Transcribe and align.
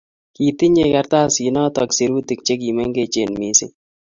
Kitinyei 0.35 0.93
kartasinotok 0.95 1.89
sirutiik 1.97 2.39
chekimengechen 2.45 3.29
missing. 3.39 3.73